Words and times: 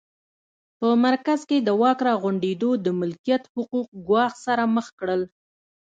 په 0.79 0.87
مرکز 1.05 1.39
کې 1.49 1.57
د 1.67 1.69
واک 1.81 1.99
راغونډېدو 2.09 2.69
د 2.85 2.87
ملکیت 2.99 3.43
حقوق 3.53 3.87
ګواښ 4.07 4.33
سره 4.45 4.63
مخ 4.75 4.87
کړل 4.99 5.21